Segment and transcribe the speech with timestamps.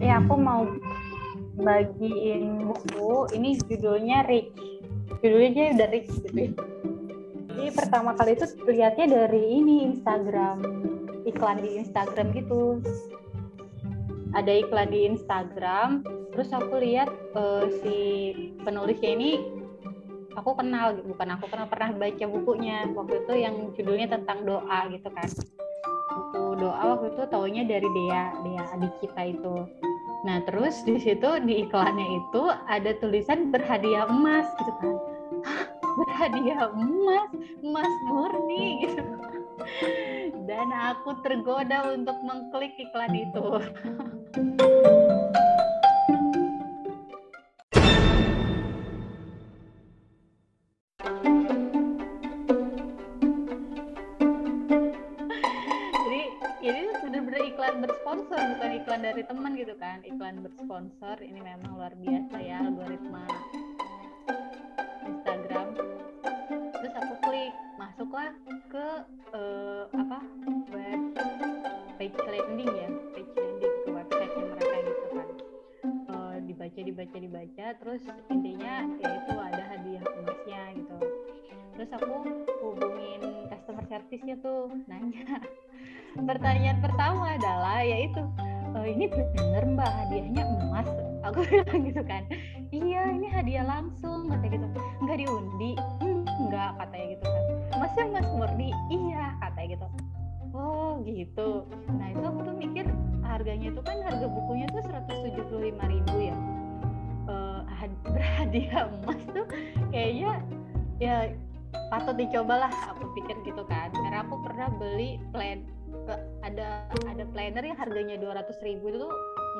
[0.00, 0.66] ya aku mau
[1.56, 3.32] bagiin buku.
[3.32, 4.52] Ini judulnya Rich.
[5.24, 6.50] Judulnya aja udah Rich gitu ya.
[7.56, 10.60] Jadi pertama kali itu lihatnya dari ini Instagram.
[11.24, 12.84] Iklan di Instagram gitu.
[14.36, 16.04] Ada iklan di Instagram.
[16.36, 17.98] Terus aku lihat uh, si
[18.60, 19.40] penulisnya ini
[20.36, 22.84] aku kenal bukan aku kenal pernah baca bukunya.
[22.92, 25.30] Waktu itu yang judulnya tentang doa gitu kan.
[26.28, 29.64] Itu doa waktu itu taunya dari Dea Dea adik kita itu
[30.26, 34.96] nah terus di situ di iklannya itu ada tulisan berhadiah emas gitu kan.
[35.96, 37.30] Berhadiah emas?
[37.62, 38.66] Emas murni?
[38.82, 39.02] gitu.
[40.50, 43.46] Dan aku tergoda untuk mengklik iklan itu
[58.76, 63.24] iklan dari teman gitu kan iklan bersponsor ini memang luar biasa ya algoritma
[65.08, 65.68] Instagram.
[66.76, 68.36] Terus aku klik masuklah
[68.68, 68.88] ke
[69.32, 70.18] uh, apa
[70.76, 71.00] web
[71.96, 75.28] page landing ya page landing ke websitenya mereka gitu kan.
[76.12, 80.96] Uh, dibaca dibaca dibaca terus intinya yaitu ada hadiah emasnya gitu.
[81.80, 82.14] Terus aku
[82.60, 85.40] hubungin customer service-nya tuh nanya.
[86.28, 88.24] Pertanyaan pertama adalah yaitu
[88.86, 89.90] ini bener mbak.
[89.90, 90.88] Hadiahnya emas.
[91.26, 92.22] Aku bilang gitu kan.
[92.70, 94.66] Iya ini hadiah langsung kata gitu.
[95.02, 95.72] Nggak diundi?
[96.02, 97.42] Hmm, enggak katanya gitu kan.
[97.76, 99.86] Masnya emas murni iya katanya gitu.
[100.56, 101.48] Oh gitu.
[101.92, 102.86] Nah itu aku tuh mikir
[103.26, 106.36] harganya itu kan harga bukunya tuh 175 ribu ya.
[107.26, 107.60] Uh,
[108.14, 109.46] berhadiah emas tuh
[109.90, 110.40] kayaknya
[110.96, 111.16] ya
[111.92, 113.90] patut dicobalah aku pikir gitu kan.
[113.92, 115.75] Karena aku pernah beli plan
[116.46, 119.08] ada ada planner yang harganya 200 ribu itu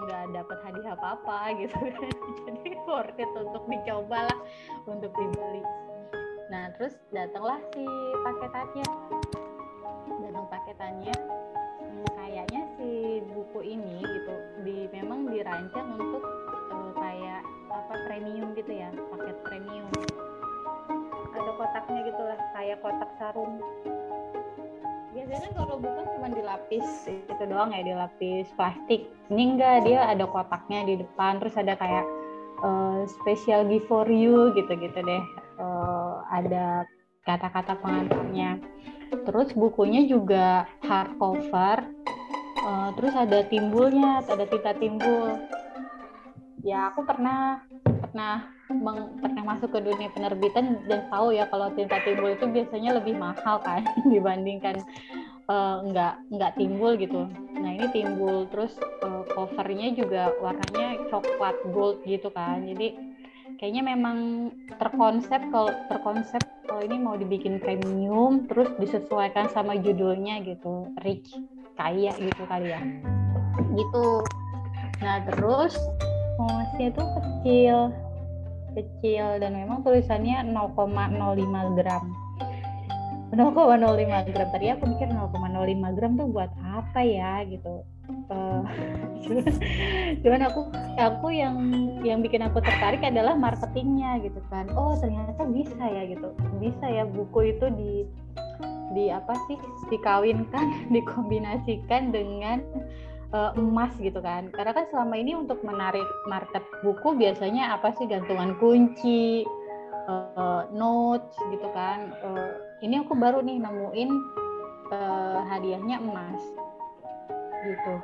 [0.06, 2.14] nggak dapat hadiah apa apa gitu kan.
[2.47, 4.38] Jadi worth it untuk dicoba lah
[4.87, 5.62] untuk dibeli.
[6.53, 7.82] Nah terus datanglah si
[8.22, 8.87] paketannya.
[10.22, 11.16] Datang paketannya.
[11.81, 16.22] Hmm, kayaknya si buku ini gitu di memang dirancang untuk
[16.71, 17.42] uh, kayak
[17.72, 19.91] apa premium gitu ya paket premium.
[21.37, 23.60] Ada kotaknya gitu lah kayak kotak sarung
[25.26, 29.10] biasanya kalau bukan cuma dilapis itu doang ya dilapis plastik.
[29.26, 32.06] Ini enggak dia ada kotaknya di depan terus ada kayak
[32.62, 35.25] uh, special gift for you gitu-gitu deh.
[35.59, 36.86] Uh, ada
[37.26, 38.62] kata-kata pengantarnya.
[39.26, 41.91] Terus bukunya juga hardcover.
[42.66, 45.42] Uh, terus ada timbulnya ada tinta timbul.
[46.62, 52.34] Ya aku pernah pernah pernah masuk ke dunia penerbitan dan tahu ya kalau tinta timbul
[52.34, 54.82] itu biasanya lebih mahal kan dibandingkan
[55.47, 57.31] uh, nggak nggak timbul gitu.
[57.54, 58.75] Nah ini timbul terus
[59.06, 62.66] uh, covernya juga warnanya coklat gold gitu kan.
[62.66, 62.99] Jadi
[63.62, 70.93] kayaknya memang terkonsep kalau terkonsep kalau ini mau dibikin premium terus disesuaikan sama judulnya gitu
[71.06, 71.31] rich
[71.78, 72.81] kaya gitu kali ya
[73.72, 74.21] gitu
[75.00, 75.78] nah terus
[76.37, 77.77] Momasnya itu kecil
[78.76, 82.04] kecil dan memang tulisannya 0,05 gram.
[83.32, 84.48] 0,05 gram.
[84.53, 87.82] Tadi aku mikir 0,05 gram tuh buat apa ya gitu.
[88.26, 88.62] Uh,
[90.22, 91.59] cuman, aku aku yang
[92.06, 94.70] yang bikin aku tertarik adalah marketingnya gitu kan.
[94.78, 96.31] Oh ternyata bisa ya gitu.
[96.62, 98.06] Bisa ya buku itu di
[98.94, 99.59] di apa sih
[99.91, 102.62] dikawinkan dikombinasikan dengan
[103.32, 104.53] uh, emas gitu kan.
[104.53, 108.06] Karena kan selama ini untuk menarik market buku biasanya apa sih?
[108.06, 109.42] Gantungan kunci
[110.06, 112.15] uh, notes gitu kan.
[112.22, 112.50] Uh,
[112.84, 114.10] ini aku baru nih nemuin
[114.92, 116.42] uh, hadiahnya emas
[117.66, 117.94] gitu.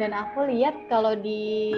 [0.00, 1.72] Dan aku lihat kalau di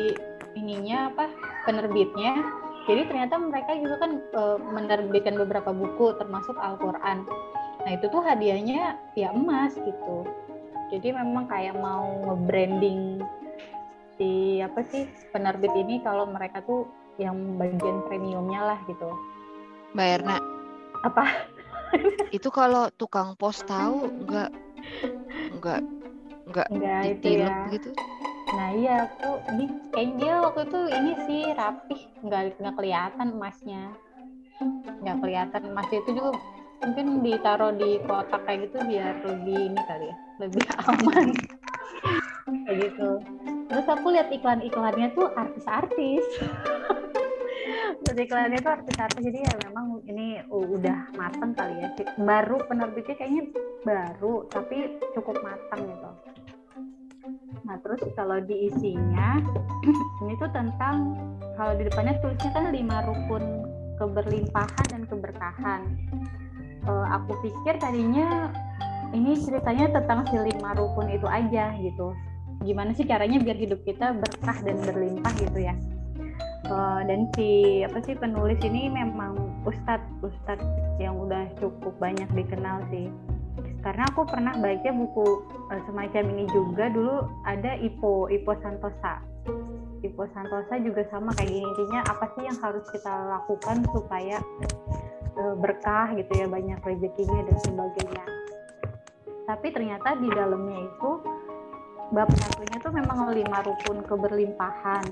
[0.55, 1.27] ininya apa
[1.67, 2.39] penerbitnya
[2.85, 7.27] jadi ternyata mereka juga kan uh, menerbitkan beberapa buku termasuk Al-Qur'an.
[7.83, 10.29] Nah itu tuh hadiahnya ya emas gitu
[10.93, 13.23] jadi memang kayak mau nge-branding
[14.15, 16.87] si apa sih penerbit ini kalau mereka tuh
[17.19, 19.11] yang bagian premiumnya lah gitu.
[19.95, 20.37] Mbak Erna.
[21.07, 21.25] Apa?
[22.35, 24.51] Itu kalau tukang pos tahu nggak
[25.63, 25.81] nggak
[26.51, 26.67] nggak
[27.19, 27.73] ditilep ya.
[27.73, 27.91] gitu?
[28.55, 33.83] Nah iya aku ini kayaknya dia waktu itu ini sih rapih nggak nggak kelihatan emasnya.
[35.03, 35.99] Nggak kelihatan emasnya.
[36.03, 36.31] Itu juga
[36.85, 41.29] mungkin ditaruh di kotak kayak gitu biar lebih ini kali ya lebih aman.
[42.45, 43.11] Kayak gitu.
[43.71, 46.25] Terus aku lihat iklan-iklannya tuh artis-artis.
[48.05, 51.89] Terus iklannya tuh artis-artis jadi ya memang ini udah matang kali ya.
[52.21, 53.43] Baru penerbitnya kayaknya
[53.85, 56.11] baru tapi cukup matang gitu.
[57.65, 59.41] Nah terus kalau di isinya
[60.25, 61.17] ini tuh tentang
[61.57, 63.65] kalau di depannya tulisnya kan lima rukun
[63.97, 65.81] keberlimpahan dan keberkahan
[66.89, 68.53] uh, aku pikir tadinya
[69.15, 72.13] ini ceritanya tentang si lima rukun itu aja gitu.
[72.65, 75.75] Gimana sih caranya biar hidup kita berkah dan berlimpah gitu ya?
[76.65, 79.37] Uh, dan si apa sih penulis ini memang
[79.69, 80.65] ustadz ustadz
[80.97, 83.13] yang udah cukup banyak dikenal sih.
[83.85, 86.89] Karena aku pernah baca buku uh, semacam ini juga.
[86.89, 89.21] Dulu ada Ipo Ipo Santosa.
[90.01, 91.69] Ipo Santosa juga sama kayak gini.
[91.69, 94.41] Intinya apa sih yang harus kita lakukan supaya
[95.35, 98.25] berkah gitu ya banyak rezekinya dan sebagainya.
[99.45, 101.11] Tapi ternyata di dalamnya itu
[102.15, 105.05] bab satunya tuh memang lima rukun keberlimpahan.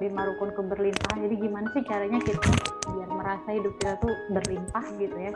[0.00, 1.18] Lima rukun keberlimpahan.
[1.28, 2.50] Jadi gimana sih caranya kita
[2.88, 5.32] biar merasa hidup kita tuh berlimpah gitu ya?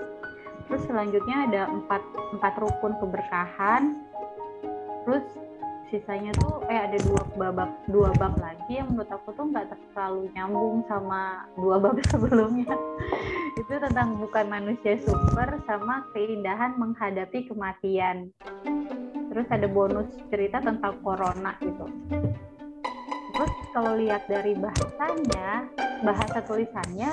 [0.68, 2.02] Terus selanjutnya ada empat
[2.38, 3.82] empat rukun keberkahan.
[5.04, 5.24] Terus
[5.88, 10.28] sisanya tuh eh ada dua bab dua bab lagi yang menurut aku tuh nggak terlalu
[10.36, 12.76] nyambung sama dua bab sebelumnya
[13.68, 18.32] itu tentang bukan manusia super sama keindahan menghadapi kematian
[19.28, 21.84] terus ada bonus cerita tentang corona gitu
[23.36, 25.68] terus kalau lihat dari bahasanya
[26.00, 27.12] bahasa tulisannya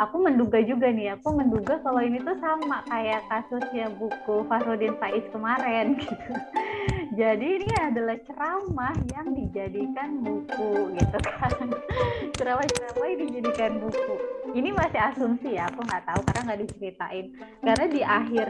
[0.00, 5.22] aku menduga juga nih, aku menduga kalau ini tuh sama kayak kasusnya buku Farhodin Faiz
[5.28, 6.32] kemarin gitu.
[7.20, 11.52] Jadi ini adalah ceramah yang dijadikan buku gitu kan.
[12.40, 14.39] Ceramah-ceramah yang dijadikan buku.
[14.50, 17.26] Ini masih asumsi ya, aku nggak tahu karena nggak diceritain.
[17.62, 18.48] Karena di akhir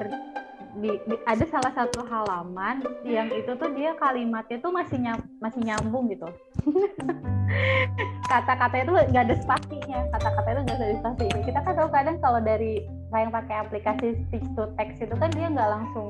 [0.78, 5.60] di, di, ada salah satu halaman yang itu tuh dia kalimatnya tuh masih nyam, masih
[5.66, 6.28] nyambung gitu.
[8.30, 12.38] Kata-kata itu nggak ada spasinya kata-kata itu nggak ada spasi kita kan tahu kadang kalau
[12.38, 16.06] dari yang pakai aplikasi speech to text itu kan dia nggak langsung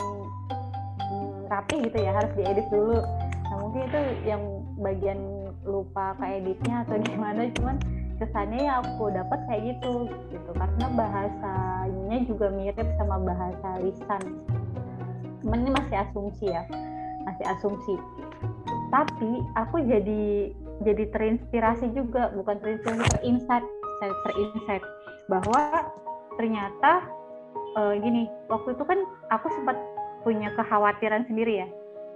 [1.01, 3.01] hmm, rapi gitu ya harus diedit dulu.
[3.49, 4.43] Nah mungkin itu yang
[4.77, 5.19] bagian
[5.65, 7.77] lupa editnya atau gimana cuman
[8.20, 10.50] kesannya yang aku dapat kayak gitu gitu.
[10.52, 14.22] Karena bahasanya juga mirip sama bahasa lisan.
[15.40, 16.62] Ini masih asumsi ya
[17.25, 17.94] masih asumsi.
[18.90, 20.50] Tapi aku jadi
[20.82, 23.67] jadi terinspirasi juga bukan terinspirasi terinsight
[24.00, 24.84] terinsight
[25.28, 25.93] bahwa
[26.40, 27.05] ternyata
[27.76, 29.76] uh, gini waktu itu kan aku sempat
[30.25, 31.69] punya kekhawatiran sendiri ya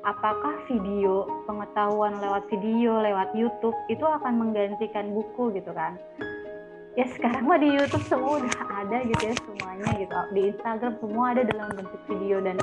[0.05, 5.97] apakah video pengetahuan lewat video lewat YouTube itu akan menggantikan buku gitu kan?
[6.95, 10.15] Ya sekarang mah di YouTube semua udah ada gitu ya semuanya gitu.
[10.31, 12.57] Di Instagram semua ada dalam bentuk video dan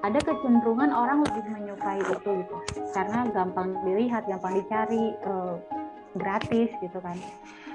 [0.00, 2.56] ada kecenderungan orang lebih menyukai itu gitu.
[2.96, 5.60] Karena gampang dilihat gampang dicari uh,
[6.16, 7.18] gratis gitu kan.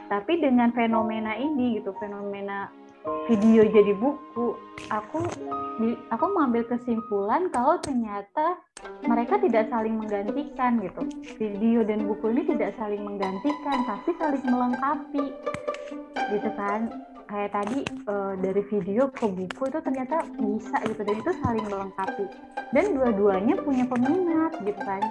[0.10, 2.74] Tapi dengan fenomena ini gitu fenomena
[3.28, 4.56] video jadi buku.
[4.92, 5.20] Aku
[6.12, 8.60] aku mengambil kesimpulan kalau ternyata
[9.08, 11.02] mereka tidak saling menggantikan gitu.
[11.40, 15.26] Video dan buku ini tidak saling menggantikan tapi saling melengkapi.
[16.32, 16.92] Gitu kan?
[17.24, 22.26] Kayak tadi uh, dari video ke buku itu ternyata bisa gitu dan itu saling melengkapi.
[22.76, 25.02] Dan dua-duanya punya peminat gitu kan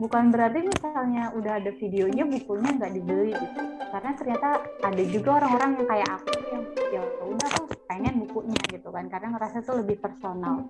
[0.00, 3.60] bukan berarti misalnya udah ada videonya bukunya nggak dibeli gitu.
[3.92, 4.48] Karena ternyata
[4.80, 9.04] ada juga orang-orang yang kayak aku yang ya udah aku pengen bukunya gitu kan.
[9.12, 10.64] Karena ngerasa tuh lebih personal.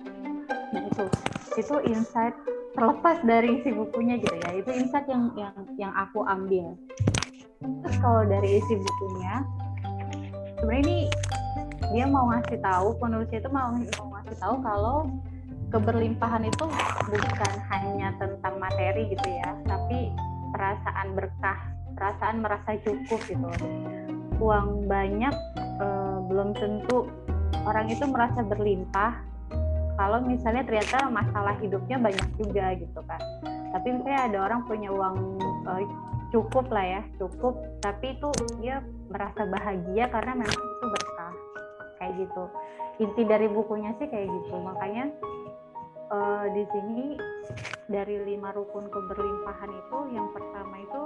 [0.74, 1.04] Nah itu
[1.54, 2.34] itu insight
[2.74, 4.50] terlepas dari isi bukunya gitu ya.
[4.58, 6.74] Itu insight yang yang yang aku ambil.
[7.62, 9.46] Terus kalau dari isi bukunya
[10.58, 10.98] sebenarnya ini
[11.90, 15.08] dia mau ngasih tahu penulisnya itu mau mau ngasih tahu kalau
[15.70, 16.66] keberlimpahan itu
[17.06, 20.10] bukan hanya tentang materi gitu ya, tapi
[20.50, 21.58] perasaan berkah,
[21.94, 23.48] perasaan merasa cukup gitu.
[24.42, 25.34] Uang banyak
[25.78, 25.86] e,
[26.26, 27.06] belum tentu
[27.62, 29.22] orang itu merasa berlimpah
[29.94, 33.22] kalau misalnya ternyata masalah hidupnya banyak juga gitu kan.
[33.70, 35.16] Tapi misalnya ada orang punya uang
[35.70, 35.72] e,
[36.34, 41.34] cukup lah ya, cukup, tapi itu dia merasa bahagia karena memang itu berkah
[42.02, 42.44] kayak gitu.
[43.00, 44.54] Inti dari bukunya sih kayak gitu.
[44.60, 45.10] Makanya
[46.10, 47.16] uh, di sini
[47.90, 51.02] dari lima rukun keberlimpahan itu yang pertama itu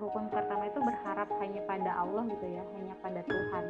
[0.00, 3.64] rukun pertama itu berharap hanya pada Allah gitu ya hanya pada Tuhan.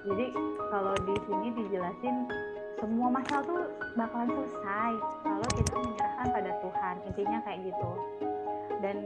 [0.00, 0.26] Jadi
[0.72, 2.16] kalau di sini dijelasin
[2.80, 3.60] semua masalah tuh
[3.98, 4.92] bakalan selesai
[5.28, 7.90] kalau kita menyerahkan pada Tuhan intinya kayak gitu.
[8.80, 8.96] Dan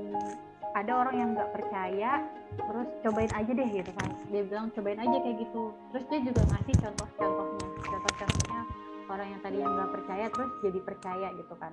[0.75, 2.23] ada orang yang nggak percaya
[2.55, 4.11] terus cobain aja deh gitu kan.
[4.31, 5.75] Dia bilang cobain aja kayak gitu.
[5.91, 11.29] Terus dia juga ngasih contoh-contohnya contoh-contohnya orang yang tadi yang nggak percaya terus jadi percaya
[11.37, 11.73] gitu kan.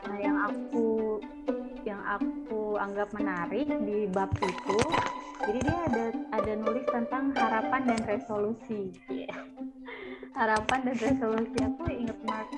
[0.00, 0.88] Nah yang aku
[1.84, 4.78] yang aku anggap menarik di bab itu
[5.40, 6.04] jadi dia ada
[6.36, 8.96] ada nulis tentang harapan dan resolusi.
[10.36, 12.48] Harapan dan resolusi aku inget Mark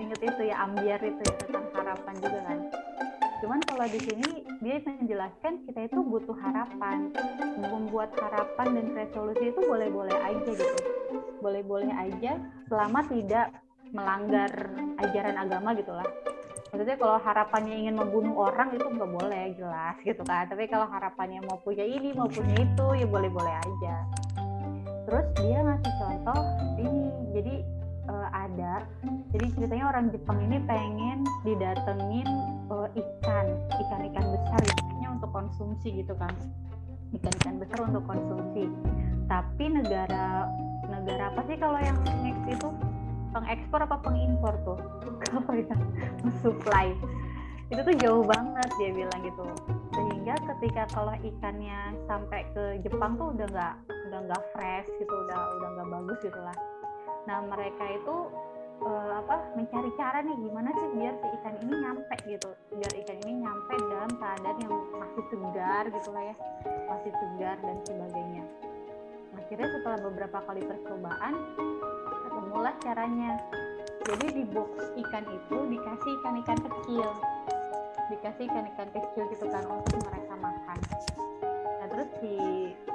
[0.00, 2.58] inget itu ya ambiar itu ya tentang harapan juga kan.
[3.40, 7.08] Cuman kalau di sini dia menjelaskan kita itu butuh harapan.
[7.56, 10.99] Membuat harapan dan resolusi itu boleh-boleh aja gitu
[11.42, 12.38] boleh-boleh aja
[12.70, 13.54] selama tidak
[13.90, 14.50] melanggar
[15.02, 16.06] ajaran agama gitulah
[16.70, 20.46] maksudnya kalau harapannya ingin membunuh orang itu nggak boleh jelas gitu kan.
[20.46, 23.94] Tapi kalau harapannya mau punya ini mau punya itu ya boleh-boleh aja.
[25.06, 26.40] Terus dia ngasih contoh
[26.78, 27.02] ini
[27.34, 27.54] jadi
[28.06, 28.86] uh, ada
[29.34, 32.28] jadi ceritanya orang Jepang ini pengen didatengin
[32.70, 36.30] uh, ikan ikan-ikan besar ikannya untuk konsumsi gitu kan.
[37.10, 38.70] Ikan-ikan besar untuk konsumsi.
[39.26, 40.46] Tapi negara
[40.90, 41.30] negara.
[41.30, 42.68] Apa sih kalau yang next itu
[43.30, 44.78] pengekspor apa pengimpor tuh?
[45.30, 45.82] Kalau yang
[46.42, 46.90] supply.
[47.70, 49.46] Itu tuh jauh banget dia bilang gitu.
[49.94, 53.74] Sehingga ketika kalau ikannya sampai ke Jepang tuh udah nggak
[54.10, 56.56] udah nggak fresh gitu udah udah nggak bagus gitulah.
[57.30, 58.16] Nah mereka itu
[58.82, 62.50] uh, apa mencari cara nih gimana sih biar si ikan ini nyampe gitu.
[62.74, 66.34] Biar ikan ini nyampe dalam keadaan yang masih segar gitu lah ya.
[66.90, 68.44] Masih segar dan sebagainya
[69.50, 71.34] akhirnya setelah beberapa kali percobaan
[72.22, 73.34] ketemulah caranya.
[74.06, 77.06] Jadi di box ikan itu dikasih ikan-ikan kecil.
[78.14, 80.78] Dikasih ikan-ikan kecil gitu kan untuk mereka makan.
[81.66, 82.34] Nah terus si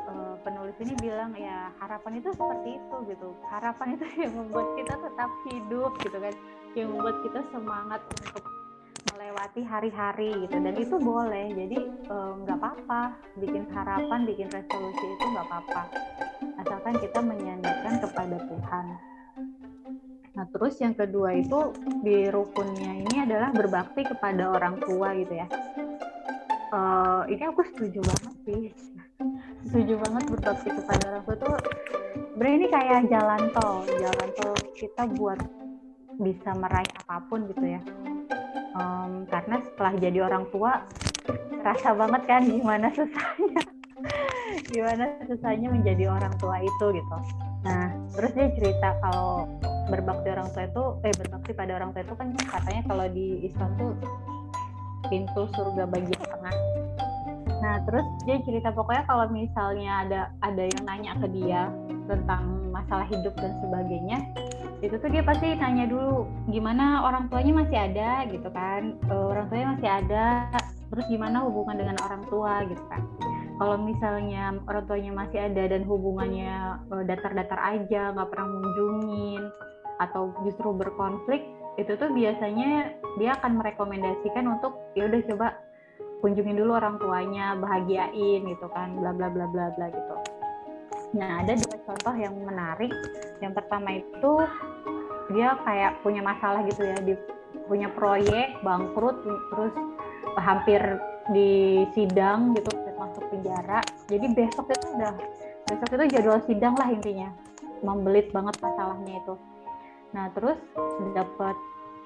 [0.07, 3.35] uh, penulis ini bilang ya harapan itu seperti itu gitu.
[3.51, 6.35] Harapan itu yang membuat kita tetap hidup gitu kan.
[6.71, 8.43] Yang membuat kita semangat untuk
[9.11, 10.55] melewati hari-hari gitu.
[10.55, 11.51] Dan itu boleh.
[11.51, 13.01] Jadi eh, nggak uh, apa-apa.
[13.43, 15.83] Bikin harapan bikin resolusi itu nggak apa-apa
[16.65, 18.85] asalkan kita menyandarkan kepada Tuhan
[20.35, 21.71] Nah, terus yang kedua itu
[22.03, 25.47] di rukunnya ini adalah berbakti kepada orang tua gitu ya.
[26.75, 28.63] Uh, ini aku setuju banget sih.
[29.71, 31.55] Setuju banget berbakti kepada orang tua tuh
[32.35, 35.39] sebenarnya ini kayak jalan tol, jalan tol kita buat
[36.19, 37.81] bisa meraih apa pun gitu ya.
[38.75, 40.83] Um, karena setelah jadi orang tua
[41.65, 43.63] rasa banget kan gimana susahnya
[44.63, 47.17] gimana susahnya menjadi orang tua itu gitu.
[47.67, 49.49] Nah terus dia cerita kalau
[49.91, 53.69] berbakti orang tua itu eh berbakti pada orang tua itu kan katanya kalau di Islam
[53.75, 53.91] tuh
[55.11, 56.55] pintu surga bagian tengah.
[57.61, 61.69] Nah terus dia cerita pokoknya kalau misalnya ada ada yang nanya ke dia
[62.05, 64.19] tentang masalah hidup dan sebagainya
[64.83, 68.09] itu tuh dia pasti nanya dulu gimana orang tuanya masih ada?
[68.29, 68.93] Gitu kan.
[69.09, 70.25] E, orang tuanya masih ada
[70.93, 72.61] terus gimana hubungan dengan orang tua?
[72.69, 73.01] Gitu kan
[73.55, 79.43] kalau misalnya orang tuanya masih ada dan hubungannya eh, datar-datar aja nggak pernah mengunjungin
[80.03, 81.43] atau justru berkonflik
[81.75, 85.47] itu tuh biasanya dia akan merekomendasikan untuk ya udah coba
[86.23, 90.15] kunjungin dulu orang tuanya bahagiain gitu kan bla bla bla bla bla gitu.
[91.15, 92.91] Nah ada dua contoh yang menarik.
[93.43, 94.31] Yang pertama itu
[95.35, 97.13] dia kayak punya masalah gitu ya di
[97.67, 99.75] punya proyek bangkrut terus
[100.37, 100.79] hampir
[101.33, 105.13] di sidang gitu masuk penjara jadi besok itu udah
[105.69, 107.29] besok itu jadwal sidang lah intinya
[107.85, 109.35] membelit banget masalahnya itu
[110.15, 110.55] Nah, terus
[111.11, 111.55] dapat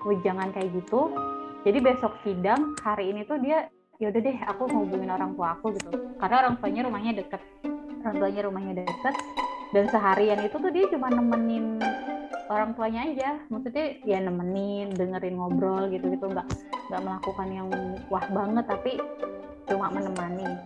[0.02, 1.14] wejangan kayak gitu.
[1.62, 3.70] Jadi besok sidang hari ini tuh dia
[4.02, 5.94] ya udah deh aku hubungin orang tua aku gitu.
[6.18, 7.42] Karena orang tuanya rumahnya deket.
[8.02, 9.16] Orang tuanya rumahnya deket
[9.70, 11.78] dan seharian itu tuh dia cuma nemenin
[12.50, 16.48] orang tuanya aja maksudnya ya nemenin dengerin ngobrol gitu gitu nggak
[16.90, 17.70] nggak melakukan yang
[18.10, 18.98] wah banget tapi
[19.70, 20.58] cuma menemani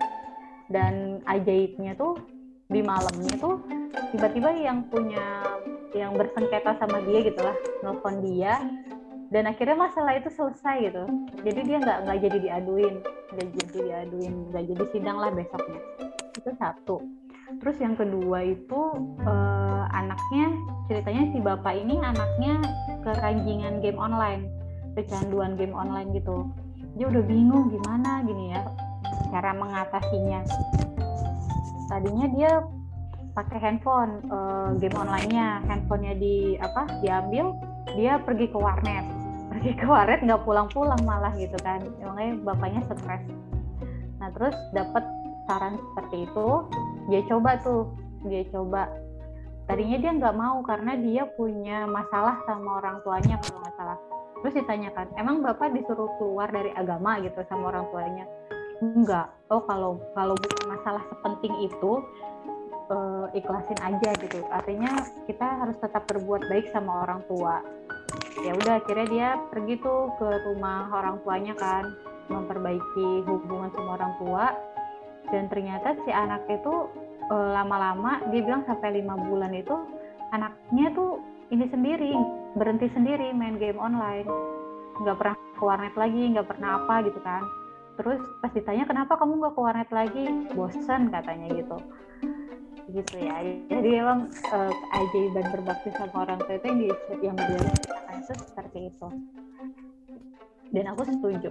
[0.72, 2.20] dan ajaibnya tuh
[2.72, 3.60] di malamnya tuh
[4.16, 5.44] tiba-tiba yang punya
[5.94, 8.58] yang bersengketa sama dia gitu lah nelfon dia.
[9.34, 11.04] Dan akhirnya masalah itu selesai gitu.
[11.42, 12.96] Jadi dia nggak nggak jadi diaduin.
[13.34, 15.82] Nggak jadi diaduin nggak jadi sidang lah besoknya.
[16.38, 16.98] Itu satu.
[17.58, 18.82] Terus yang kedua itu
[19.26, 20.54] eh, anaknya
[20.86, 22.62] ceritanya si bapak ini anaknya
[23.02, 24.54] keranjingan game online.
[24.94, 26.46] Kecanduan game online gitu.
[26.94, 28.62] Dia udah bingung gimana gini ya
[29.34, 30.46] cara mengatasinya.
[31.90, 32.52] Tadinya dia
[33.34, 35.66] pakai handphone uh, game onlinenya.
[35.66, 37.58] Handphonenya di apa diambil
[37.98, 39.02] dia pergi ke warnet.
[39.54, 41.82] Pergi ke warnet nggak pulang-pulang malah gitu kan.
[41.98, 43.26] Emangnya bapaknya stres.
[44.22, 45.02] Nah terus dapat
[45.50, 46.48] saran seperti itu.
[47.10, 47.90] Dia coba tuh
[48.30, 48.86] dia coba.
[49.66, 53.98] Tadinya dia nggak mau karena dia punya masalah sama orang tuanya kalau nggak salah.
[54.44, 58.26] Terus ditanyakan emang bapak disuruh keluar dari agama gitu sama orang tuanya
[58.84, 59.28] enggak.
[59.48, 62.04] Oh kalau kalau bukan masalah sepenting itu
[62.92, 64.44] uh, ikhlasin aja gitu.
[64.52, 64.92] Artinya
[65.30, 67.64] kita harus tetap berbuat baik sama orang tua.
[68.44, 71.96] Ya udah akhirnya dia pergi tuh ke rumah orang tuanya kan
[72.28, 74.46] memperbaiki hubungan sama orang tua.
[75.32, 76.92] Dan ternyata si anak itu
[77.32, 79.74] eh, lama-lama dia bilang sampai lima bulan itu
[80.36, 81.24] anaknya tuh
[81.54, 82.12] ini sendiri
[82.60, 84.28] berhenti sendiri main game online.
[85.00, 87.63] Nggak pernah ke warnet lagi nggak pernah apa gitu kan
[87.94, 90.26] terus pas ditanya kenapa kamu nggak ke warnet lagi?
[90.58, 91.78] Bosen katanya gitu.
[92.90, 93.38] Gitu ya.
[93.70, 94.72] Jadi emang uh,
[95.54, 96.88] berbakti sama orang tua itu yang di
[97.22, 97.38] yang
[98.24, 99.08] itu seperti itu.
[100.74, 101.50] Dan aku setuju.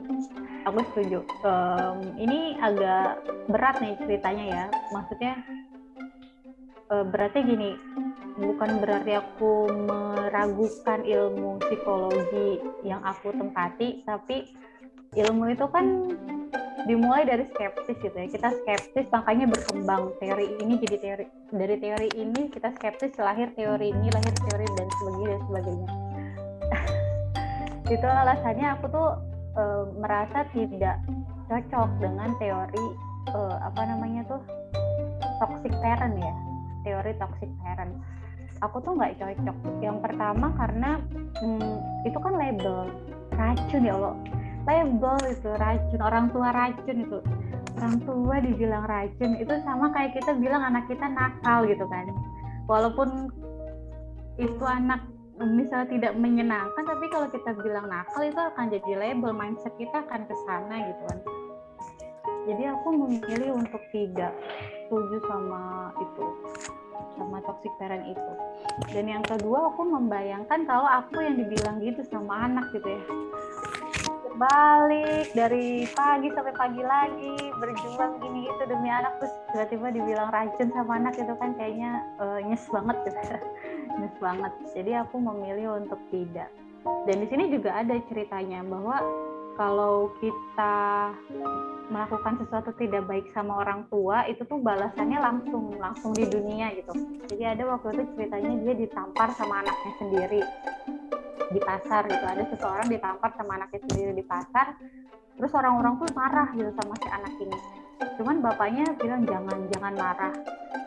[0.67, 1.23] Aku setuju.
[1.47, 4.65] Um, ini agak berat nih ceritanya ya.
[4.91, 5.33] Maksudnya
[6.91, 7.71] uh, beratnya gini.
[8.33, 14.51] Bukan berarti aku meragukan ilmu psikologi yang aku tempati tapi
[15.13, 16.09] ilmu itu kan
[16.89, 18.29] dimulai dari skeptis gitu ya.
[18.33, 20.17] Kita skeptis makanya berkembang.
[20.19, 24.89] Teori ini jadi teori dari teori ini kita skeptis lahir teori ini lahir teori dan
[24.99, 25.89] sebagainya dan sebagainya.
[27.95, 29.09] Itu alasannya aku tuh
[29.53, 29.63] e,
[30.01, 30.97] merasa tidak
[31.53, 32.87] cocok dengan teori
[33.37, 34.41] e, apa namanya tuh
[35.45, 36.35] toxic parent ya.
[36.89, 37.93] Teori toxic parent.
[38.65, 39.57] Aku tuh nggak cocok.
[39.85, 40.97] Yang pertama karena
[41.37, 41.77] hmm,
[42.09, 42.89] itu kan label.
[43.33, 44.17] Racun ya Allah
[44.63, 47.19] label itu racun orang tua racun itu.
[47.79, 52.07] Orang tua dibilang racun itu sama kayak kita bilang anak kita nakal gitu kan.
[52.71, 53.31] Walaupun
[54.39, 55.03] itu anak
[55.43, 60.31] misalnya tidak menyenangkan tapi kalau kita bilang nakal itu akan jadi label mindset kita akan
[60.31, 61.19] ke sana gitu kan.
[62.43, 64.35] Jadi aku memilih untuk tidak
[64.87, 66.27] setuju sama itu
[67.19, 68.33] sama toxic parent itu.
[68.95, 73.03] Dan yang kedua aku membayangkan kalau aku yang dibilang gitu sama anak gitu ya
[74.37, 79.21] balik dari pagi sampai pagi lagi berjuang gini itu demi anak.
[79.21, 83.21] Terus tiba-tiba dibilang racun sama anak itu kan kayaknya uh, nyes banget gitu
[84.01, 84.53] nyes banget.
[84.73, 86.49] Jadi aku memilih untuk tidak.
[87.07, 88.99] Dan di sini juga ada ceritanya bahwa
[89.55, 91.13] kalau kita
[91.93, 96.97] melakukan sesuatu tidak baik sama orang tua itu tuh balasannya langsung langsung di dunia gitu.
[97.29, 100.41] Jadi ada waktu itu ceritanya dia ditampar sama anaknya sendiri
[101.51, 102.25] di pasar gitu.
[102.25, 104.79] Ada seseorang ditampar sama anaknya sendiri di pasar
[105.33, 107.59] terus orang-orang tuh marah gitu sama si anak ini.
[108.19, 110.35] Cuman bapaknya bilang jangan jangan marah.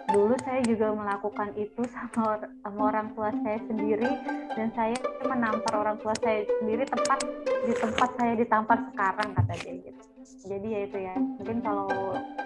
[0.05, 4.05] Dulu saya juga melakukan itu sama, sama orang tua saya sendiri
[4.53, 7.25] dan saya menampar orang tua saya sendiri tepat
[7.65, 10.01] di tempat saya ditampar sekarang kata dia gitu.
[10.45, 11.89] Jadi ya itu ya mungkin kalau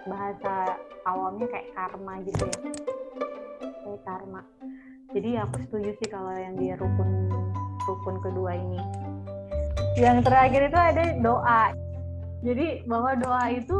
[0.08, 2.60] bahasa awamnya kayak karma gitu ya.
[3.84, 4.41] Kayak karma.
[5.10, 7.10] Jadi aku setuju sih kalau yang dia rukun
[7.88, 8.80] rukun kedua ini.
[10.00, 11.63] Yang terakhir itu ada doa.
[12.39, 13.78] Jadi bahwa doa itu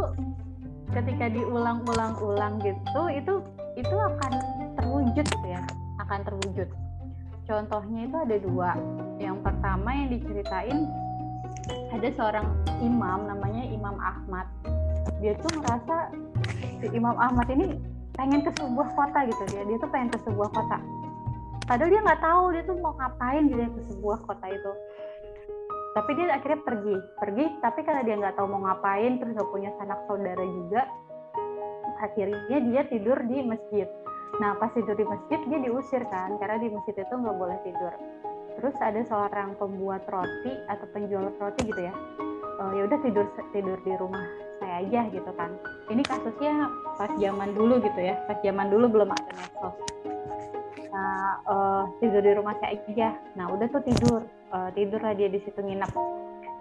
[0.92, 3.34] ketika diulang-ulang-ulang gitu itu
[3.80, 4.32] itu akan
[4.76, 5.64] terwujud gitu ya.
[6.04, 6.68] Akan terwujud.
[7.48, 8.72] Contohnya itu ada dua.
[9.18, 10.80] Yang pertama yang diceritain
[11.90, 12.48] ada seorang
[12.82, 14.46] imam namanya Imam Ahmad.
[15.24, 16.12] Dia tuh merasa
[16.80, 17.76] si Imam Ahmad ini
[18.20, 20.78] pengen ke sebuah kota gitu dia dia tuh pengen ke sebuah kota
[21.70, 24.72] padahal dia nggak tahu dia tuh mau ngapain gitu ke sebuah kota itu.
[25.94, 29.70] Tapi dia akhirnya pergi pergi tapi karena dia nggak tahu mau ngapain terus nggak punya
[29.78, 30.82] sanak saudara juga
[32.02, 33.86] akhirnya dia tidur di masjid.
[34.42, 37.94] Nah pas tidur di masjid dia diusir kan karena di masjid itu nggak boleh tidur.
[38.58, 41.94] Terus ada seorang pembuat roti atau penjual roti gitu ya
[42.60, 44.26] uh, ya udah tidur tidur di rumah
[44.58, 45.54] saya aja gitu kan.
[45.88, 46.66] Ini kasusnya
[46.98, 49.99] pas zaman dulu gitu ya pas zaman dulu belum ada medsos
[50.90, 55.30] nah uh, tidur di rumah saya aja nah udah tuh tidur uh, tidur lah dia
[55.30, 55.92] di situ nginep.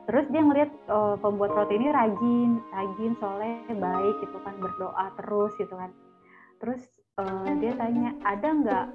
[0.08, 5.52] Terus dia ngeliat uh, pembuat roti ini rajin rajin soleh baik gitu kan berdoa terus
[5.60, 5.90] gitu kan.
[6.64, 6.80] Terus
[7.20, 8.86] uh, dia tanya ada nggak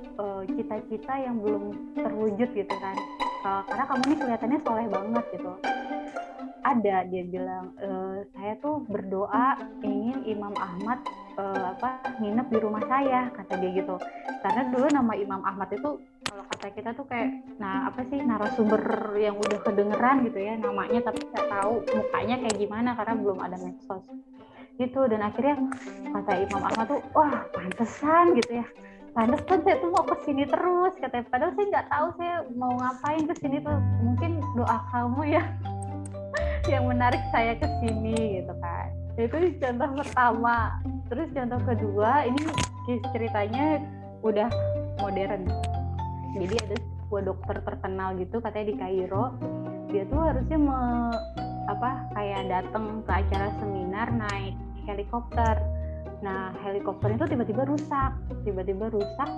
[0.50, 2.98] cita cita-cita yang belum terwujud gitu kan?
[3.46, 5.54] Uh, karena kamu ini kelihatannya soleh banget gitu
[6.64, 7.90] ada dia bilang e,
[8.32, 11.04] saya tuh berdoa ingin Imam Ahmad
[11.38, 13.96] uh, apa nginep di rumah saya kata dia gitu.
[14.44, 17.30] Karena dulu nama Imam Ahmad itu kalau kata kita tuh kayak
[17.62, 22.58] nah apa sih narasumber yang udah kedengeran gitu ya namanya tapi nggak tahu mukanya kayak
[22.58, 24.06] gimana karena belum ada medsos.
[24.82, 25.56] Gitu dan akhirnya
[26.10, 28.68] kata Imam Ahmad tuh wah pantesan gitu ya.
[29.14, 31.26] Pantesan saya tuh mau ke sini terus katanya.
[31.30, 33.78] Padahal saya nggak tahu saya mau ngapain ke sini tuh.
[34.02, 35.46] Mungkin doa kamu ya
[36.72, 38.88] yang menarik saya ke sini gitu kan.
[39.20, 40.58] Itu contoh pertama.
[41.12, 42.42] Terus contoh kedua ini
[43.12, 43.84] ceritanya
[44.24, 44.50] udah
[45.04, 45.44] modern.
[46.34, 49.26] Jadi ada sebuah dokter terkenal gitu katanya di Kairo.
[49.92, 50.80] Dia tuh harusnya me,
[51.70, 54.56] apa kayak datang ke acara seminar naik
[54.88, 55.60] helikopter.
[56.24, 58.12] Nah helikopter itu tiba-tiba rusak
[58.48, 59.30] tiba-tiba rusak.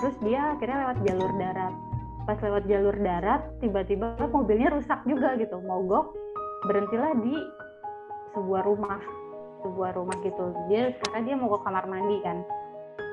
[0.00, 1.74] Terus dia akhirnya lewat jalur darat.
[2.22, 6.14] Pas lewat jalur darat tiba-tiba mobilnya rusak juga gitu mogok
[6.66, 7.36] berhentilah di
[8.32, 9.00] sebuah rumah
[9.62, 10.50] sebuah rumah gitu.
[10.66, 12.42] Dia karena dia mau ke kamar mandi kan.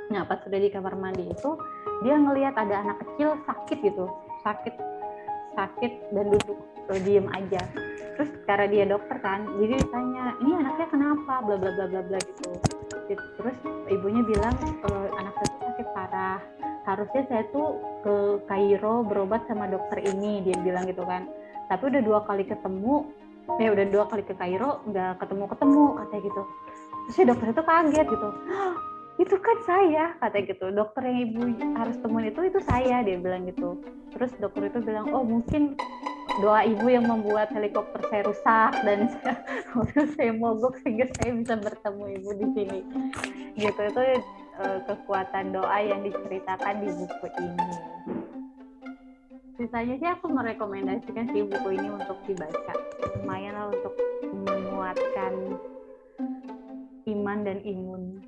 [0.09, 1.51] Nah pas sudah di kamar mandi itu
[2.01, 4.09] dia ngelihat ada anak kecil sakit gitu.
[4.41, 4.75] Sakit
[5.53, 6.57] sakit dan duduk
[6.89, 7.61] uh, diem aja.
[8.17, 11.33] Terus karena dia dokter kan jadi ditanya ini anaknya kenapa?
[11.45, 12.51] Bla bla bla bla bla gitu.
[13.09, 13.57] Terus
[13.89, 14.53] ibunya bilang
[14.85, 16.39] e, anak saya sakit parah.
[16.85, 21.25] Harusnya saya tuh ke Kairo berobat sama dokter ini dia bilang gitu kan.
[21.69, 23.09] Tapi udah dua kali ketemu
[23.57, 26.41] ya udah dua kali ke Kairo nggak ketemu ketemu katanya gitu.
[27.09, 28.29] Terus si dokter itu kaget gitu.
[29.19, 30.65] Itu kan saya katanya gitu.
[30.69, 31.41] Dokter yang ibu
[31.75, 33.81] harus temuin itu itu saya dia bilang gitu.
[34.13, 35.73] Terus dokter itu bilang oh mungkin
[36.39, 39.35] doa ibu yang membuat helikopter saya rusak dan saya,
[40.15, 42.79] saya mogok sehingga saya bisa bertemu ibu di sini.
[43.57, 44.01] Gitu itu
[44.61, 47.67] uh, kekuatan doa yang diceritakan di buku ini
[49.59, 52.73] sisanya sih aku merekomendasikan sih buku ini untuk dibaca.
[53.19, 53.91] Lumayan lah untuk
[54.23, 55.33] menguatkan
[57.11, 58.23] iman dan imun.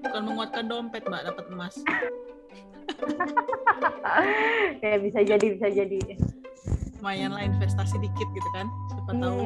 [0.00, 1.28] Bukan menguatkan dompet mbak.
[1.28, 1.76] Dapat emas.
[4.84, 5.98] Ya bisa jadi bisa jadi.
[7.00, 8.70] Lumayan lah investasi dikit gitu kan.
[8.92, 9.20] Siapa iya.
[9.20, 9.38] tahu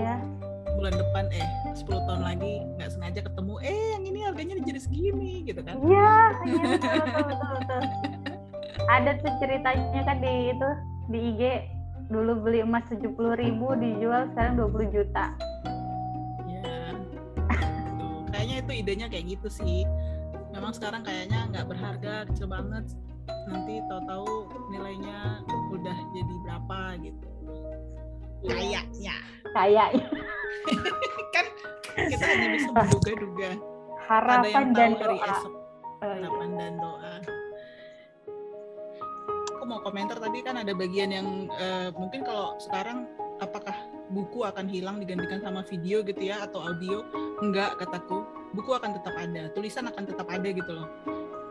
[0.79, 5.33] bulan depan eh 10 tahun lagi nggak sengaja ketemu eh yang ini harganya jadi segini
[5.47, 5.81] gitu kan.
[5.81, 6.15] Iya
[6.45, 7.83] iya betul, betul, betul,
[8.89, 10.69] ada tuh ceritanya kan di itu
[11.13, 11.43] di IG
[12.09, 15.37] dulu beli emas tujuh puluh ribu dijual sekarang 20 juta.
[16.49, 16.97] Iya.
[18.33, 19.85] Kayaknya itu idenya kayak gitu sih.
[20.57, 22.89] Memang sekarang kayaknya nggak berharga kecil banget.
[23.29, 27.29] Nanti tahu-tahu nilainya udah jadi berapa gitu.
[28.49, 29.15] Kayaknya.
[29.53, 30.07] Kayaknya.
[31.37, 31.47] Kan
[32.09, 33.51] kita hanya bisa menduga-duga.
[34.09, 35.13] Harapan dan doa.
[35.13, 35.53] esok.
[35.99, 36.25] Oh, iya.
[36.25, 37.38] harapan dan doa
[39.69, 43.05] mau komentar tadi kan ada bagian yang uh, mungkin kalau sekarang
[43.45, 43.77] apakah
[44.09, 47.05] buku akan hilang digantikan sama video gitu ya atau audio?
[47.45, 48.25] Enggak kataku.
[48.57, 50.89] Buku akan tetap ada tulisan akan tetap ada gitu loh.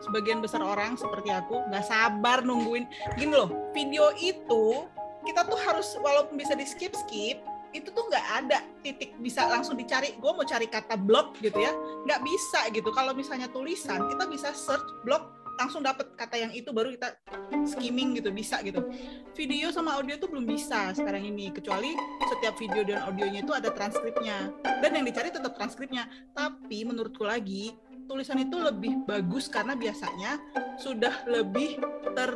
[0.02, 2.90] Sebagian besar orang seperti aku nggak sabar nungguin.
[3.14, 4.84] Gini loh video itu
[5.22, 7.38] kita tuh harus walaupun bisa di skip skip
[7.76, 10.18] itu tuh nggak ada titik bisa langsung dicari.
[10.18, 11.70] Gue mau cari kata blog gitu ya
[12.04, 12.90] nggak bisa gitu.
[12.90, 17.18] Kalau misalnya tulisan kita bisa search blog langsung dapat kata yang itu baru kita
[17.66, 18.86] skimming gitu bisa gitu
[19.34, 21.98] video sama audio tuh belum bisa sekarang ini kecuali
[22.30, 27.74] setiap video dan audionya itu ada transkripnya dan yang dicari tetap transkripnya tapi menurutku lagi
[28.08, 30.40] tulisan itu lebih bagus karena biasanya
[30.80, 31.76] sudah lebih
[32.16, 32.30] ter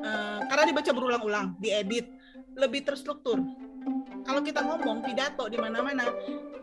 [0.00, 2.08] uh, karena dibaca berulang-ulang diedit
[2.56, 3.38] lebih terstruktur.
[4.26, 6.06] Kalau kita ngomong pidato di mana-mana,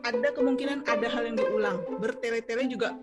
[0.06, 1.78] ada kemungkinan ada hal yang diulang.
[2.00, 2.94] Bertele-tele juga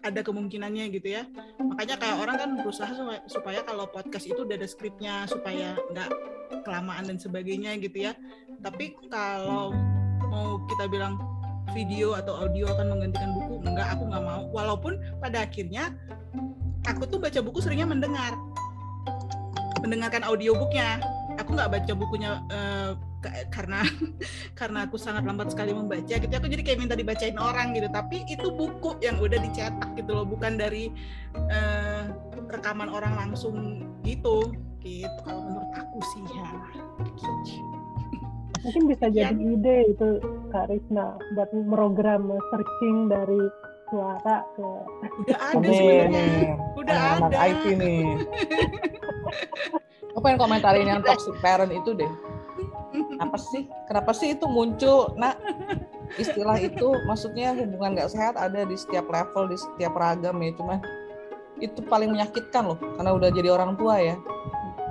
[0.00, 1.22] ada kemungkinannya gitu ya.
[1.60, 2.92] Makanya kayak orang kan berusaha
[3.28, 6.10] supaya, kalau podcast itu udah ada skripnya supaya nggak
[6.64, 8.12] kelamaan dan sebagainya gitu ya.
[8.60, 9.72] Tapi kalau
[10.28, 11.20] mau kita bilang
[11.76, 14.42] video atau audio akan menggantikan buku, enggak aku nggak mau.
[14.50, 15.92] Walaupun pada akhirnya
[16.88, 18.32] aku tuh baca buku seringnya mendengar,
[19.84, 21.00] mendengarkan audiobooknya
[21.40, 22.79] aku nggak baca bukunya uh,
[23.52, 23.84] karena
[24.58, 27.88] karena aku sangat lambat sekali membaca gitu aku jadi kayak minta dibacain orang gitu.
[27.92, 30.26] Tapi itu buku yang udah dicetak gitu loh.
[30.26, 30.88] Bukan dari
[31.36, 32.10] uh,
[32.48, 34.52] rekaman orang langsung gitu.
[34.80, 36.48] Gitu kalau menurut aku sih ya.
[38.60, 39.56] Mungkin bisa jadi ya.
[39.56, 40.20] ide itu
[40.52, 43.40] Kak Risna buat program searching dari
[43.90, 44.68] suara ke
[45.26, 46.24] udah ada sebenarnya.
[46.78, 47.36] Udah ada.
[47.48, 48.04] IT nih.
[50.12, 52.12] Aku pengen komentarin yang toxic parent itu deh.
[53.22, 53.70] Apa sih?
[53.86, 55.14] Kenapa sih itu muncul?
[55.14, 55.38] Nah,
[56.18, 60.50] istilah itu maksudnya hubungan gak sehat ada di setiap level, di setiap ragam ya.
[60.58, 60.78] Cuman
[61.60, 64.16] itu paling menyakitkan loh, karena udah jadi orang tua ya.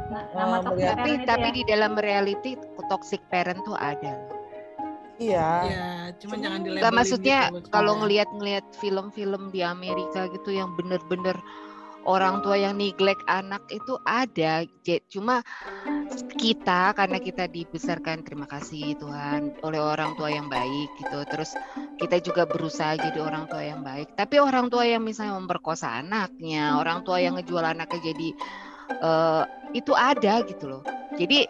[0.10, 1.56] Nah, nama uh, tapi tapi ya.
[1.56, 2.58] di dalam reality
[2.90, 4.18] toxic parent tuh ada.
[5.20, 5.50] Iya.
[5.68, 5.88] Iya,
[6.24, 6.84] cuman jangan dilabelin.
[6.88, 11.36] Gak maksudnya gitu, kalau ngelihat-ngelihat film-film di Amerika gitu yang bener-bener
[12.08, 14.64] orang tua yang neglect anak itu ada
[15.12, 15.44] cuma
[16.40, 21.20] kita karena kita dibesarkan terima kasih Tuhan oleh orang tua yang baik gitu.
[21.28, 21.52] Terus
[22.00, 24.16] kita juga berusaha jadi orang tua yang baik.
[24.16, 28.30] Tapi orang tua yang misalnya memperkosa anaknya orang tua yang ngejual anaknya jadi
[29.04, 29.44] uh,
[29.76, 30.84] itu ada gitu loh.
[31.20, 31.44] Jadi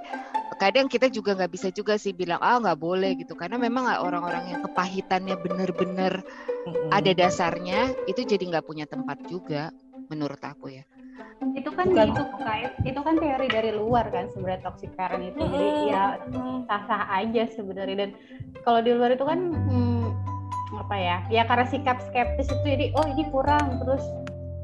[0.60, 3.38] kadang kita juga nggak bisa juga sih bilang ah nggak boleh gitu.
[3.38, 6.26] Karena memang orang-orang yang kepahitannya bener-bener
[6.90, 9.70] ada dasarnya itu jadi nggak punya tempat juga
[10.10, 10.84] menurut aku ya.
[11.56, 12.12] Itu kan Bukan.
[12.12, 15.40] itu kait itu kan teori dari luar kan sebenarnya toxic parent itu.
[15.40, 16.20] Jadi ya
[16.68, 17.96] sah-sah aja sebenarnya.
[17.96, 18.10] Dan
[18.66, 20.06] kalau di luar itu kan hmm,
[20.76, 23.80] apa ya ya karena sikap skeptis itu jadi oh ini kurang.
[23.86, 24.04] Terus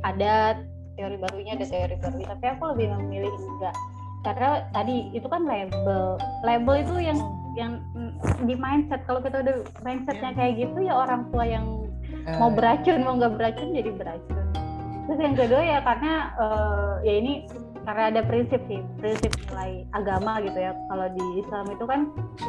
[0.03, 0.59] ada
[0.99, 2.17] teori barunya ada teori baru.
[2.35, 3.75] Tapi aku lebih memilih enggak.
[4.25, 6.17] Karena tadi itu kan label.
[6.41, 7.19] Label itu yang
[7.55, 7.79] yang
[8.43, 9.05] di mindset.
[9.07, 10.37] Kalau kita udah mindsetnya iya.
[10.37, 11.85] kayak gitu ya orang tua yang
[12.41, 14.44] mau beracun mau nggak beracun jadi beracun
[15.05, 17.45] terus yang kedua ya karena uh, ya ini
[17.85, 20.73] karena ada prinsip sih prinsip nilai agama gitu ya.
[20.89, 22.01] Kalau di Islam itu kan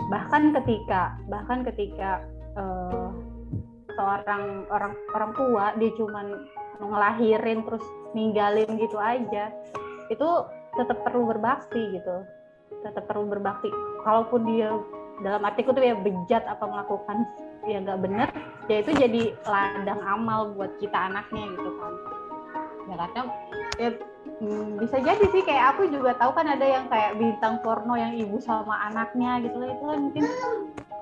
[0.08, 2.24] bahkan ketika bahkan ketika
[2.56, 3.08] eh,
[3.94, 6.48] seorang orang orang tua dia cuman
[6.80, 7.84] ngelahirin terus
[8.16, 9.52] ninggalin gitu aja
[10.08, 10.28] itu
[10.76, 12.24] tetap perlu berbakti gitu.
[12.80, 13.68] Tetap perlu berbakti.
[14.08, 14.72] Kalaupun dia
[15.20, 17.24] dalam artiku tuh ya bejat apa melakukan
[17.64, 18.28] ya nggak bener
[18.68, 21.92] ya itu jadi ladang amal buat kita anaknya gitu kan
[22.86, 23.22] ya karena
[23.76, 23.88] ya
[24.40, 28.14] hmm, bisa jadi sih kayak aku juga tahu kan ada yang kayak bintang porno yang
[28.14, 30.24] ibu sama anaknya gitu itu kan mungkin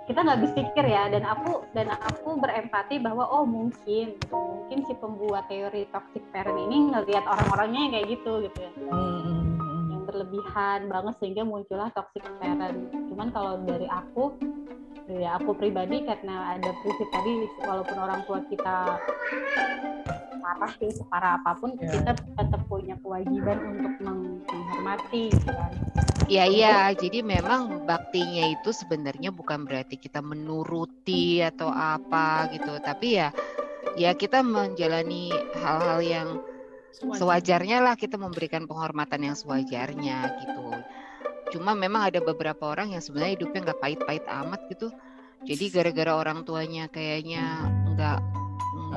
[0.04, 4.36] kita nggak bisa pikir ya dan aku dan aku berempati bahwa oh mungkin gitu.
[4.36, 9.88] mungkin si pembuat teori toxic parent ini ngelihat orang-orangnya yang kayak gitu gitu ya Hmm.
[9.92, 12.92] yang berlebihan banget sehingga muncullah toxic parent.
[13.10, 14.36] Cuman kalau dari aku,
[15.08, 18.76] dari aku pribadi karena ada prinsip tadi walaupun orang tua kita
[20.44, 21.88] parah sih separah apa pun Ya.
[21.88, 25.72] kita tetap punya kewajiban untuk meng- menghormati gitu kan.
[26.28, 33.16] Ya iya, jadi memang baktinya itu sebenarnya bukan berarti kita menuruti atau apa gitu, tapi
[33.20, 33.33] ya
[33.96, 36.28] ya kita menjalani hal-hal yang
[36.92, 40.64] sewajarnya lah kita memberikan penghormatan yang sewajarnya gitu.
[41.57, 44.88] Cuma memang ada beberapa orang yang sebenarnya hidupnya nggak pahit-pahit amat gitu.
[45.44, 48.18] Jadi gara-gara orang tuanya kayaknya nggak nggak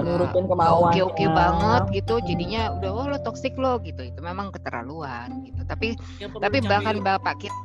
[0.03, 1.03] Nurutin nggak kemauannya.
[1.03, 4.01] oke-oke banget gitu, jadinya udah oh lo toksik lo gitu.
[4.05, 5.61] Itu memang keterlaluan gitu.
[5.65, 7.57] Tapi Ya, tapi bahkan bapak kita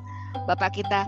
[0.49, 1.05] bapak kita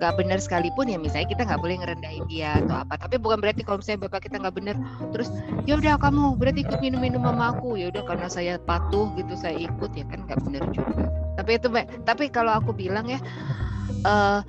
[0.00, 2.96] nggak benar sekalipun ya misalnya kita nggak boleh ngerendahin dia atau apa.
[2.96, 4.76] Tapi bukan berarti kalau misalnya bapak kita nggak benar
[5.12, 5.28] terus
[5.68, 7.76] ya udah kamu berarti ikut minum minum sama aku.
[7.76, 11.04] Ya udah karena saya patuh gitu saya ikut ya kan nggak benar juga.
[11.36, 13.20] Tapi itu Mbak, tapi kalau aku bilang ya
[13.90, 14.40] eh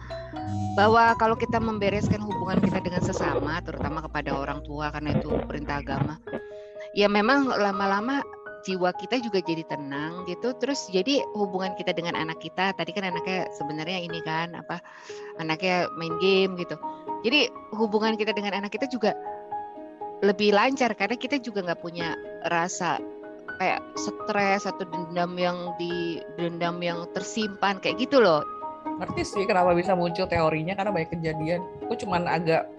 [0.72, 5.84] bahwa kalau kita membereskan hubungan kita dengan sesama terutama kepada orang tua karena itu perintah
[5.84, 6.16] agama
[6.96, 8.24] ya memang lama-lama
[8.62, 10.54] jiwa kita juga jadi tenang gitu.
[10.62, 14.80] Terus jadi hubungan kita dengan anak kita tadi kan anaknya sebenarnya ini kan apa
[15.42, 16.78] anaknya main game gitu.
[17.26, 19.18] Jadi hubungan kita dengan anak kita juga
[20.22, 22.14] lebih lancar karena kita juga nggak punya
[22.50, 23.02] rasa
[23.58, 28.46] kayak stres atau dendam yang di dendam yang tersimpan kayak gitu loh
[29.02, 31.66] ngerti sih kenapa bisa muncul teorinya karena banyak kejadian.
[31.90, 32.70] Aku cuman agak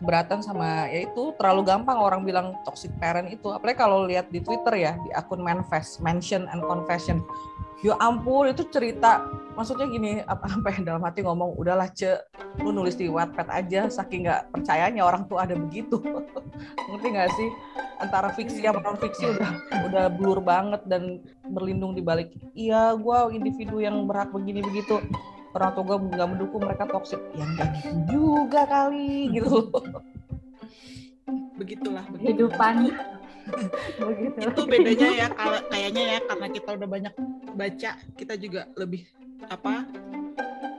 [0.00, 3.52] beratan sama ya itu terlalu gampang orang bilang toxic parent itu.
[3.52, 7.20] Apalagi kalau lihat di Twitter ya di akun Manfest, Mention and Confession.
[7.84, 9.20] Ya ampun itu cerita
[9.52, 12.20] maksudnya gini apa sampai dalam hati ngomong udahlah ce
[12.60, 16.00] lu nulis di Wattpad aja saking nggak percayanya orang tuh ada begitu
[16.88, 17.48] ngerti nggak sih
[18.00, 19.50] antara fiksi sama non fiksi udah
[19.92, 25.00] udah blur banget dan berlindung di balik iya gua individu yang berhak begini begitu
[25.56, 29.72] orang tua gue nggak mendukung mereka toksik ya nggak gitu juga kali gitu
[31.56, 32.46] begitulah begitu.
[32.46, 32.74] Kehidupan.
[34.02, 34.42] Begitu.
[34.42, 37.14] itu bedanya ya kalau kayaknya ya karena kita udah banyak
[37.54, 39.06] baca kita juga lebih
[39.46, 39.86] apa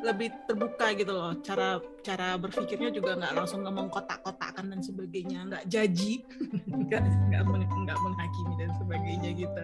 [0.03, 1.31] lebih terbuka gitu loh.
[1.47, 5.47] Cara cara berpikirnya juga nggak langsung ngomong kotak-kotakan dan sebagainya.
[5.47, 6.27] Nggak jaji
[6.91, 9.63] nggak nggak meng- nggak menghakimi dan sebagainya gitu.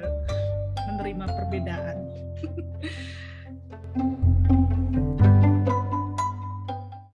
[0.87, 1.97] Menerima perbedaan